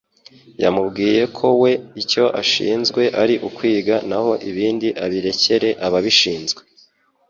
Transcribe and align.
Yamubwiye 0.63 1.23
ko 1.37 1.47
we 1.61 1.71
icyo 2.01 2.25
ashinzwe 2.41 3.01
ari 3.21 3.35
ukwiga 3.47 3.95
naho 4.09 4.31
ibindi 4.49 4.87
abirekere 5.03 5.69
ababishinzwe 5.85 6.61